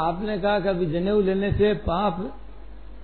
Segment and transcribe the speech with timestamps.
[0.00, 2.34] आपने कहा कि अभी जनेऊ लेने से पाप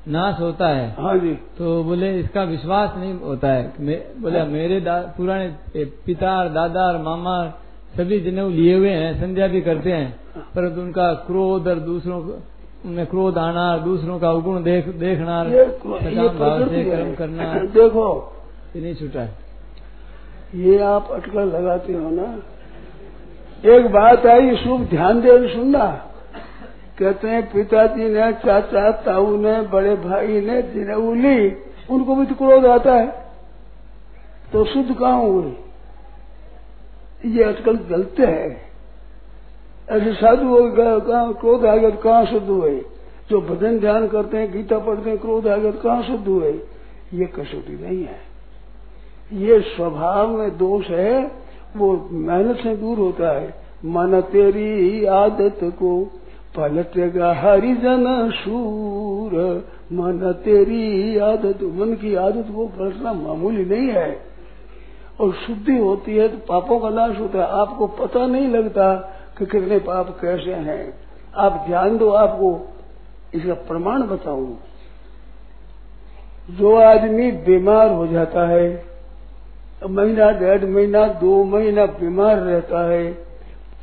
[0.09, 4.47] नाश होता है। हाँ जी। तो बोले इसका विश्वास नहीं होता है। मे, बोले हाँ।
[4.47, 5.49] मेरे पुराने
[6.07, 7.49] पिता और दादा और मामा
[7.97, 12.33] सभी जनेऊ लिए हुए हैं संध्या भी करते हैं। परंतु उनका क्रोध और दूसरों को
[12.85, 18.37] उनमें क्रोध आना दूसरों का अवगुण देख देखना ये, ये भाव से कर्म करना देखो।
[18.77, 19.35] ये नहीं छूटा है।
[20.55, 22.43] ये आप अटकल लगाते हो ना।
[23.77, 26.07] एक बात आई शुभ ध्यान दे सुनना।
[27.01, 31.57] कहते हैं, पिताजी ने, चाचा, ताऊ ने, बड़े भाई ने जिनेऊ ली
[31.91, 33.07] उनको भी तो क्रोध आता है।
[34.53, 35.53] तो शुद्ध कहा हुए?
[37.27, 38.71] ये अटकल गलत है।
[39.91, 42.85] ऐसे साधु हो कहाँ क्रोध आ गया तो कहाँ शुद्ध हुए?
[43.31, 46.61] जो भजन ध्यान करते हैं, गीता पढ़ते हैं, क्रोध आ गया तो कहाँ शुद्ध हुए?
[47.15, 48.19] ये कसौटी नहीं है।
[49.33, 51.31] ये स्वभाव में दोष है,
[51.77, 56.20] वो मेहनत से दूर होता है। मन तेरी आदत को
[56.57, 64.21] पलटेगा हरिजन शूर। मन तेरी आदत, मन की आदत को पलटना मामूली नहीं है।
[65.21, 68.95] और शुद्धि होती है तो पापों का नाश होता है। आपको पता नहीं लगता
[69.39, 70.95] कि कितने पाप कैसे हैं।
[71.37, 72.75] आप ध्यान दो, आपको
[73.35, 74.59] इसका प्रमाण बताऊँ।
[76.51, 78.85] जो आदमी बीमार हो जाता है,
[79.89, 83.13] महीना, डेढ़ महीना, दो महीना बीमार रहता है,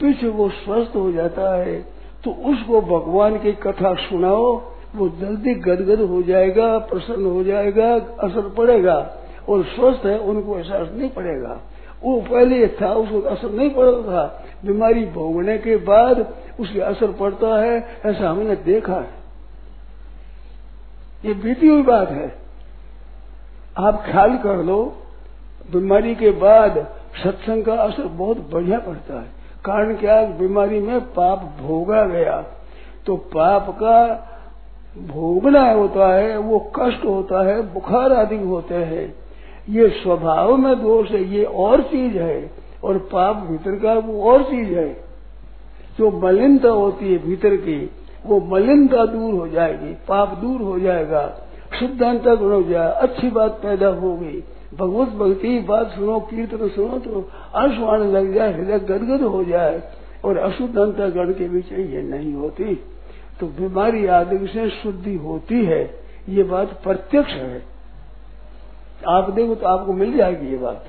[0.02, 1.97] पीछे वो स्वस्थ हो जाता है।
[2.28, 4.62] तो उसको भगवान की कथा सुनाओ,
[4.96, 9.18] वो जल्दी गदगद हो जाएगा, प्रसन्न हो जाएगा, असर पड़ेगा
[9.50, 11.62] और स्वस्थ है, उनको एहसास नहीं पड़ेगा।
[12.04, 17.62] वो पहले था, उसको असर नहीं पड़ता था। बीमारी भोगने के बाद उसके असर पड़ता
[17.62, 19.10] है, ऐसा हमने देखा है।
[21.26, 22.36] ये बीती हुई बात है।
[23.78, 24.96] आप ख्याल कर लो,
[25.72, 26.88] बीमारी के बाद
[27.24, 32.46] सत्संग का असर बहुत बढ़िया पड़ता है। कारण क्या बीमारी में पाप भोगा गया।
[33.06, 34.06] तो पाप का
[35.08, 39.16] भोगना होता है, वो कष्ट होता है, बुखार आदि होते हैं।
[39.70, 42.52] ये स्वभाव में दोष है, ये और चीज़ है।
[42.84, 44.94] और पाप भीतर का वो और चीज़ है।
[46.00, 47.90] जो मलिनता होती है भीतर की,
[48.26, 51.34] वो मलिनता दूर हो जाएगी, पाप दूर हो जाएगा
[51.80, 57.30] शुद्धांता गुण हो जाए अच्छी बात पैदा होगी। भगवत भक्ति बात सुनो, कीर्तन सुनो तो
[57.56, 59.82] आने लग जाए, हृदय गदगद हो जाए,
[60.26, 62.76] और अशुद्ध अंतगण के बीच ये नहीं होती।
[63.40, 67.64] तो बीमारी आदि से शुद्धि होती है। ये बात प्रत्यक्ष है।
[69.08, 70.86] आप देखो तो आपको मिल जाएगी ये बात।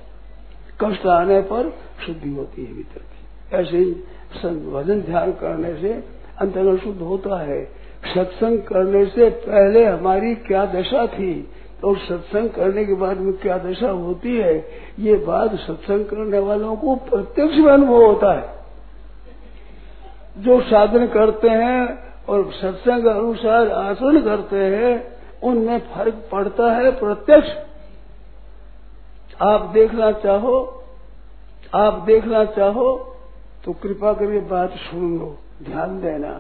[0.81, 1.73] कष्ट आने पर
[2.07, 3.93] शुद्धि होती है भीतर की। ऐसे ही
[4.71, 5.93] भजन ध्यान करने से
[6.41, 7.65] अंतर्गण शुद्ध होता है।
[8.15, 11.49] सत्संग करने से पहले हमारी क्या दशा थी?
[11.85, 14.55] और सत्संग करने के बाद में क्या दशा होती है?
[14.99, 18.57] ये बात सत्संग करने वालों को प्रत्यक्ष में अनुभव होता है।
[20.39, 21.83] जो साधन करते हैं
[22.29, 27.49] और सत्संग अनुसार आचरण करते हैं, उनमें फ़र्क पड़ता है प्रत्यक्ष।
[29.43, 30.57] आप देखना चाहो,
[31.75, 33.17] आप देखना चाहो
[33.65, 36.33] तो कृपा करके बात सुन लो, ध्यान देना।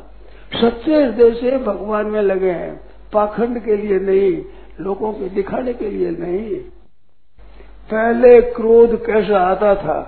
[0.54, 2.80] सच्चे हृदय से भगवान में लगे हैं,
[3.12, 4.42] पाखंड के लिए नहीं
[4.80, 6.54] लोगों को दिखाने के लिए नहीं।
[7.90, 9.98] पहले क्रोध कैसा आता था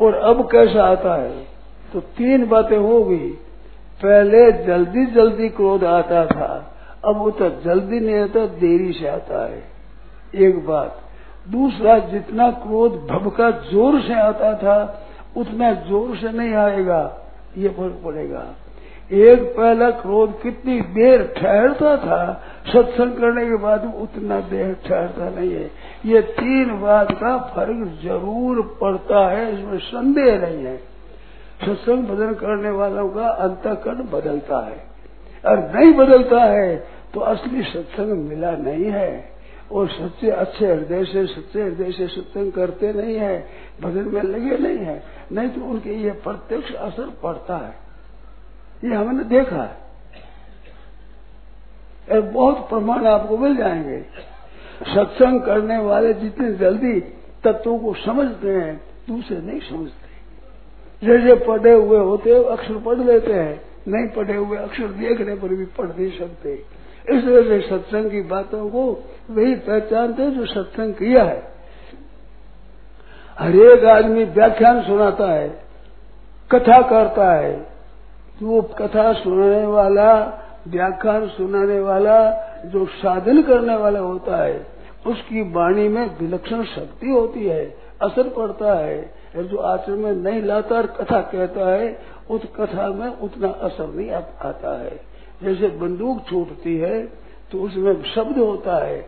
[0.00, 1.46] और अब कैसा आता है?
[1.92, 3.30] तो तीन बातें हो गई
[4.00, 9.44] पहले जल्दी जल्दी क्रोध आता था, अब वो तो जल्दी नहीं आता देरी से आता
[9.44, 9.62] है।
[10.46, 11.00] एक बात।
[11.48, 14.76] दूसरा, जितना क्रोध भबका ज़ोर से आता था,
[15.36, 17.02] उतना ज़ोर से नहीं आएगा,
[17.58, 18.44] ये फ़र्क पड़ेगा।
[19.10, 22.32] एक पहला क्रोध कितनी देर ठहरता था?
[22.66, 25.70] सत्संग करने के बाद उतना देर ठहरता नहीं है।
[26.06, 32.70] ये तीन बात का फ़र्क ज़रूर पड़ता है, इसमें संदेह नहीं है। सत्संग भजन करने
[32.72, 34.78] वालों का अंतकरण बदलता है।
[35.44, 36.76] और नहीं बदलता है
[37.14, 39.30] तो असली सत्संग मिला नहीं है।
[39.72, 43.36] और सच्चे अच्छे हृदय से सच्चे हृदय से सत्संग करते नहीं है,
[43.82, 47.89] भजन में लगे नहीं है। नहीं तो उनके ये प्रत्यक्ष असर पड़ता है।
[48.84, 49.80] ये हमने देखा है।
[52.20, 54.00] बहुत प्रमाण आपको मिल जाएँगे।
[54.94, 57.00] सत्संग करने वाले जितने जल्दी
[57.44, 60.10] तत्वों को समझते हैं, दूसरे नहीं समझते।
[61.06, 65.64] जैसे पढ़े हुए होते अक्षर पढ़ लेते हैं, नहीं पढ़े हुए अक्षर देखने पर भी
[65.64, 66.54] पढ़ नहीं सकते।
[67.10, 71.52] इस वजह से सत्संग की बातों को वही पहचानते जो सत्संग किया है।
[73.38, 75.48] हरेक आदमी व्याख्यान सुनाता है,
[76.50, 77.79] कथा करता है
[78.40, 80.12] तो वो कथा सुनाने वाला,
[80.68, 82.30] व्याख्यान सुनाने वाला,
[82.66, 84.66] जो साधन करने वाला होता है,
[85.06, 87.64] उसकी वाणी में विलक्षण शक्ति होती है,
[88.02, 91.98] असर पड़ता है। जो आचरण में नहीं लाता कथा कहता है,
[92.30, 95.00] उस कथा में उतना असर नहीं आता है।
[95.42, 97.06] जैसे बंदूक छूटती है
[97.52, 99.00] तो उसमें शब्द होता है।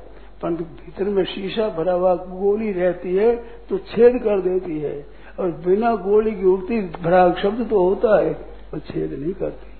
[0.43, 3.37] परंतु भीतर में शीशा भरा हुआ गोली रहती है
[3.71, 5.07] तो छेद कर देती है।
[5.41, 9.71] और बिना गोली की उड़ती भरा शब्द तो होता है। वो छेद नहीं करती।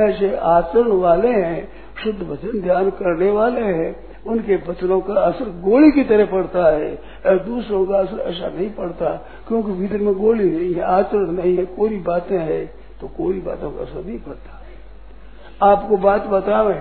[0.00, 1.68] ऐसे आचरण वाले हैं,
[2.02, 3.94] शुद्ध वचन ध्यान करने वाले हैं,
[4.26, 9.10] उनके वचनों का असर गोली की तरह पड़ता है दूसरों का असर ऐसा नहीं पड़ता,
[9.48, 12.66] क्योंकि भीतर में गोली नहीं है, आचरण नहीं है, कोई बातें हैं
[13.00, 16.80] तो कोई बातों का असर नहीं पड़ता। आपको बात बतावे,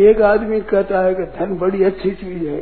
[0.00, 2.60] एक आदमी कहता है कि धन बड़ी अच्छी चीज़ है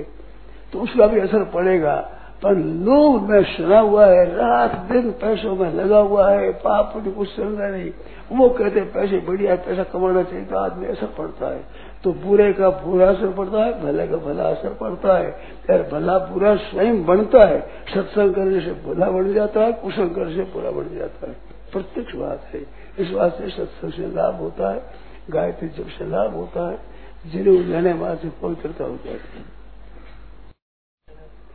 [0.72, 1.96] तो उसका भी असर पड़ेगा।
[2.42, 7.36] पर लोग में सुना हुआ है, रात दिन पैसों में लगा हुआ है, पाप कुछ
[7.36, 7.90] चल रहा नहीं।
[8.32, 11.64] वो कहते पैसे बढ़िया पैसा कमाना चाहिए तो आदमी असर पड़ता है।
[12.04, 15.28] तो बुरे का बुरा असर पड़ता है, भले का भला असर पड़ता है।
[15.70, 17.60] यार भला बुरा स्वयं बनता है,
[17.94, 21.36] सत्संग करने से भला बन जाता है कुशल करने से बुरा बन जाता है।
[21.72, 22.66] प्रत्यक्ष बात है।
[22.98, 24.82] इस बात से सत्संग से लाभ होता है,
[25.30, 26.78] गायत्री जब से लाभ होता है,
[27.26, 29.59] जिन्हें लेने बाद से पवित्रता हो जाती है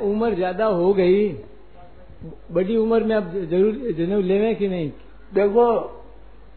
[0.02, 1.28] उम्र ज़्यादा हो गई,
[2.52, 4.90] बड़ी उम्र में आप ज़रूर जनेऊ लेवे कि नहीं?
[5.32, 5.66] देखो,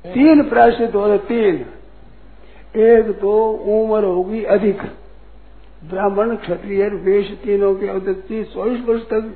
[0.05, 1.65] तीन प्रायश्चित हो रहे तीन।
[2.79, 3.33] एक तो
[3.75, 4.83] उम्र होगी अधिक।
[5.83, 9.35] ब्राह्मण, क्षत्रिय, वेश तीनों के अवधि चौबीस वर्ष तक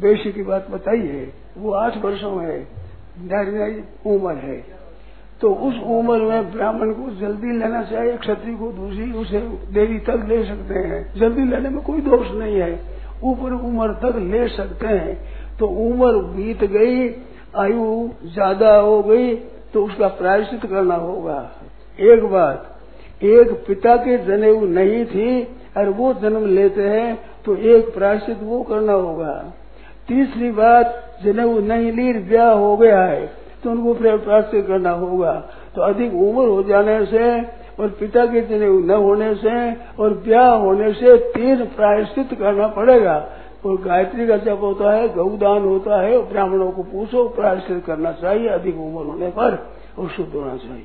[0.00, 1.24] वेश की बात बताई है
[1.56, 2.66] वो आठ वर्षों में
[4.06, 4.56] उम्र है।
[5.42, 9.38] तो उस उम्र में ब्राह्मण को जल्दी लेना चाहिए क्षत्रिय को दूसरी उसे
[9.72, 12.72] देरी तक ले सकते हैं। जल्दी लेने में कोई दोष नहीं है।
[13.24, 15.16] ऊपर उम्र तक ले सकते हैं।
[15.58, 17.08] तो उम्र बीत गई,
[17.58, 19.34] आयु ज़्यादा हो गई
[19.74, 21.40] तो उसका प्रायश्चित करना होगा।
[21.98, 22.68] एक बात,
[23.24, 25.42] एक पिता के जनेऊ नहीं थी,
[25.76, 29.34] और वो जन्म लेते हैं तो एक प्रायश्चित वो करना होगा।
[30.08, 35.32] तीसरी बात, जनेऊ नहीं ली, ब्याह हो गया है। तो उनको प्रायश्चित करना होगा।
[35.74, 37.40] तो अधिक उम्र हो जाने से
[37.82, 39.54] और पिता के जनेऊ न होने से
[40.02, 43.16] और ब्याह होने से तीन प्रायश्चित करना पड़ेगा।
[43.66, 48.48] और गायत्री का जब होता है गौदान होता है ब्राह्मणों को पूछो, प्रायश्चित करना चाहिए,
[48.48, 49.58] अधिक उम्र होने पर
[49.98, 50.84] और शुद्ध होना चाहिए।